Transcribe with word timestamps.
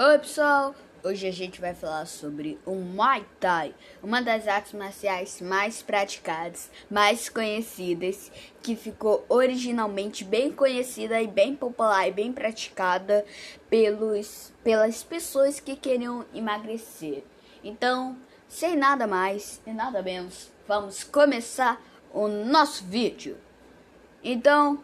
Oi 0.00 0.16
pessoal, 0.16 0.76
hoje 1.02 1.26
a 1.26 1.32
gente 1.32 1.60
vai 1.60 1.74
falar 1.74 2.06
sobre 2.06 2.56
o 2.64 2.76
Muay 2.76 3.26
Thai, 3.40 3.74
uma 4.00 4.22
das 4.22 4.46
artes 4.46 4.72
marciais 4.72 5.40
mais 5.40 5.82
praticadas, 5.82 6.70
mais 6.88 7.28
conhecidas, 7.28 8.30
que 8.62 8.76
ficou 8.76 9.26
originalmente 9.28 10.22
bem 10.22 10.52
conhecida 10.52 11.20
e 11.20 11.26
bem 11.26 11.56
popular 11.56 12.06
e 12.06 12.12
bem 12.12 12.32
praticada 12.32 13.26
pelos, 13.68 14.52
pelas 14.62 15.02
pessoas 15.02 15.58
que 15.58 15.74
queriam 15.74 16.24
emagrecer. 16.32 17.24
Então, 17.64 18.16
sem 18.46 18.76
nada 18.76 19.04
mais 19.04 19.60
e 19.66 19.72
nada 19.72 20.00
menos, 20.00 20.52
vamos 20.68 21.02
começar 21.02 21.82
o 22.14 22.28
nosso 22.28 22.84
vídeo. 22.84 23.36
Então, 24.22 24.78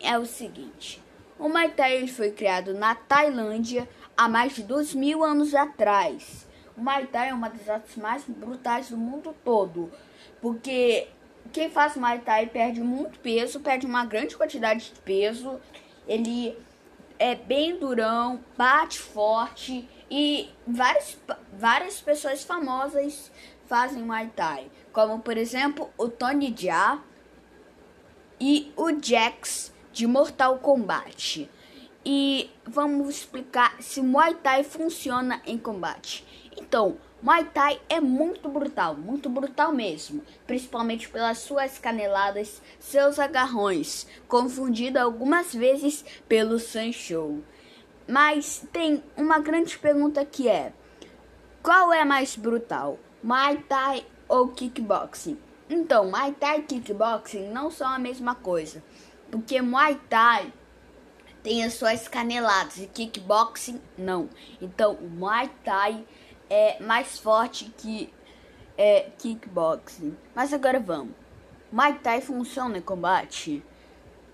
é 0.00 0.18
o 0.18 0.24
seguinte. 0.24 1.04
O 1.38 1.50
Muay 1.50 1.70
Thai 1.70 2.06
foi 2.08 2.30
criado 2.30 2.72
na 2.72 2.94
Tailândia 2.94 3.86
há 4.16 4.26
mais 4.26 4.54
de 4.54 4.62
dois 4.62 4.94
mil 4.94 5.22
anos 5.22 5.54
atrás. 5.54 6.46
O 6.74 6.80
Muay 6.80 7.06
Thai 7.06 7.28
é 7.28 7.34
uma 7.34 7.50
das 7.50 7.68
artes 7.68 7.94
mais 7.96 8.24
brutais 8.24 8.88
do 8.88 8.96
mundo 8.96 9.36
todo, 9.44 9.92
porque 10.40 11.08
quem 11.52 11.70
faz 11.70 11.94
Muay 11.94 12.20
Thai 12.20 12.46
perde 12.46 12.80
muito 12.80 13.18
peso, 13.20 13.60
perde 13.60 13.84
uma 13.84 14.06
grande 14.06 14.34
quantidade 14.34 14.92
de 14.94 15.00
peso, 15.00 15.60
ele 16.08 16.56
é 17.18 17.34
bem 17.34 17.78
durão, 17.78 18.40
bate 18.56 18.98
forte 18.98 19.86
e 20.10 20.48
várias, 20.66 21.18
várias 21.52 22.00
pessoas 22.00 22.44
famosas 22.44 23.30
fazem 23.66 24.02
Muay 24.02 24.30
Thai, 24.34 24.70
como 24.90 25.18
por 25.18 25.36
exemplo 25.36 25.90
o 25.98 26.08
Tony 26.08 26.54
Jaa 26.56 26.98
e 28.40 28.72
o 28.74 28.90
Jax 29.02 29.75
de 29.96 30.06
Mortal 30.06 30.58
Kombat. 30.58 31.48
E 32.04 32.50
vamos 32.66 33.08
explicar 33.08 33.80
se 33.80 34.02
Muay 34.02 34.34
Thai 34.34 34.62
funciona 34.62 35.40
em 35.46 35.56
combate. 35.56 36.22
Então, 36.54 36.98
Muay 37.22 37.46
Thai 37.46 37.80
é 37.88 37.98
muito 37.98 38.46
brutal, 38.50 38.94
muito 38.94 39.30
brutal 39.30 39.72
mesmo, 39.72 40.22
principalmente 40.46 41.08
pelas 41.08 41.38
suas 41.38 41.78
caneladas, 41.78 42.60
seus 42.78 43.18
agarrões, 43.18 44.06
confundido 44.28 44.98
algumas 44.98 45.54
vezes 45.54 46.04
pelo 46.28 46.58
Sancho. 46.58 47.42
Mas 48.06 48.68
tem 48.70 49.02
uma 49.16 49.38
grande 49.38 49.78
pergunta 49.78 50.26
que 50.26 50.46
é: 50.46 50.74
qual 51.62 51.90
é 51.90 52.04
mais 52.04 52.36
brutal, 52.36 52.98
Muay 53.22 53.64
Thai 53.66 54.04
ou 54.28 54.48
kickboxing? 54.48 55.38
Então, 55.70 56.10
Muay 56.10 56.32
Thai 56.32 56.58
e 56.58 56.62
kickboxing 56.64 57.48
não 57.48 57.70
são 57.70 57.88
a 57.88 57.98
mesma 57.98 58.34
coisa. 58.34 58.84
Porque 59.30 59.60
Muay 59.60 60.00
Thai 60.08 60.52
tem 61.42 61.64
as 61.64 61.74
suas 61.74 62.08
caneladas 62.08 62.78
e 62.78 62.86
kickboxing 62.86 63.80
não. 63.96 64.28
Então 64.60 64.94
o 64.94 65.08
Muay 65.08 65.50
Thai 65.64 66.04
é 66.50 66.82
mais 66.82 67.18
forte 67.18 67.72
que 67.76 68.12
é, 68.76 69.10
kickboxing. 69.18 70.16
Mas 70.34 70.52
agora 70.52 70.80
vamos. 70.80 71.14
Muay 71.70 71.94
Thai 71.94 72.20
funciona 72.20 72.78
em 72.78 72.82
combate, 72.82 73.64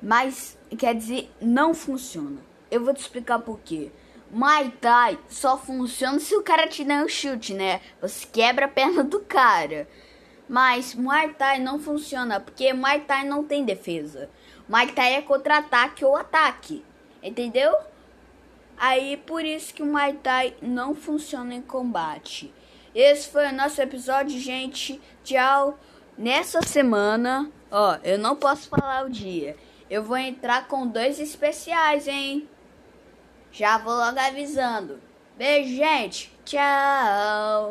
mas 0.00 0.56
quer 0.78 0.94
dizer 0.94 1.30
não 1.40 1.74
funciona. 1.74 2.40
Eu 2.70 2.84
vou 2.84 2.94
te 2.94 3.00
explicar 3.00 3.38
por 3.40 3.60
quê. 3.60 3.90
Muay 4.30 4.72
Thai 4.80 5.18
só 5.28 5.56
funciona 5.56 6.18
se 6.18 6.34
o 6.34 6.42
cara 6.42 6.66
te 6.66 6.84
der 6.84 7.04
um 7.04 7.08
chute, 7.08 7.54
né? 7.54 7.80
Você 8.00 8.26
quebra 8.26 8.66
a 8.66 8.68
perna 8.68 9.04
do 9.04 9.20
cara. 9.20 9.88
Mas 10.48 10.94
Muay 10.94 11.34
Thai 11.34 11.58
não 11.58 11.78
funciona 11.78 12.38
porque 12.38 12.72
Muay 12.72 13.00
Thai 13.00 13.24
não 13.24 13.42
tem 13.42 13.64
defesa. 13.64 14.30
Muay 14.68 14.88
Thai 14.92 15.14
é 15.14 15.22
contra-ataque 15.22 16.04
ou 16.04 16.16
ataque. 16.16 16.84
Entendeu? 17.22 17.74
Aí 18.76 19.16
por 19.16 19.44
isso 19.44 19.74
que 19.74 19.82
o 19.82 19.86
Muay 19.86 20.14
Thai 20.14 20.54
não 20.62 20.94
funciona 20.94 21.54
em 21.54 21.62
combate. 21.62 22.52
Esse 22.94 23.28
foi 23.28 23.48
o 23.48 23.54
nosso 23.54 23.80
episódio, 23.82 24.38
gente. 24.38 25.00
Tchau. 25.24 25.78
Nessa 26.16 26.62
semana, 26.62 27.50
ó, 27.70 27.98
eu 28.02 28.18
não 28.18 28.36
posso 28.36 28.68
falar 28.68 29.04
o 29.04 29.10
dia. 29.10 29.56
Eu 29.90 30.02
vou 30.02 30.16
entrar 30.16 30.66
com 30.66 30.86
dois 30.86 31.20
especiais, 31.20 32.08
hein? 32.08 32.48
Já 33.52 33.78
vou 33.78 33.94
logo 33.94 34.18
avisando. 34.18 35.00
Beijo, 35.36 35.76
gente. 35.76 36.32
Tchau. 36.44 37.64